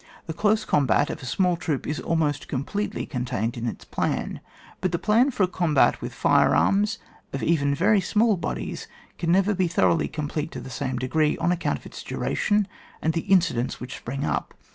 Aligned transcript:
The 0.25 0.33
dose 0.33 0.65
combat 0.65 1.11
of 1.11 1.21
a 1.21 1.27
small 1.27 1.55
troop 1.55 1.85
is 1.85 1.99
al 1.99 2.15
most 2.15 2.47
completely 2.47 3.05
contained 3.05 3.55
in 3.55 3.67
its 3.67 3.85
plan; 3.85 4.41
but 4.79 4.91
the 4.91 4.97
plan 4.97 5.29
for 5.29 5.43
a 5.43 5.47
combat 5.47 6.01
with 6.01 6.11
fire 6.11 6.55
arms 6.55 6.97
of 7.33 7.43
even 7.43 7.75
very 7.75 8.01
small 8.01 8.35
bodies, 8.35 8.87
can 9.19 9.31
never 9.31 9.53
be 9.53 9.67
thoroughly 9.67 10.07
complete 10.07 10.49
to 10.53 10.59
the 10.59 10.71
same 10.71 10.97
degree, 10.97 11.37
on 11.37 11.51
account 11.51 11.77
of 11.77 11.85
its 11.85 12.01
duration, 12.01 12.67
and 12.99 13.13
the 13.13 13.27
inci 13.29 13.53
dents 13.53 13.79
which 13.79 13.97
spring 13.97 14.25
up. 14.25 14.55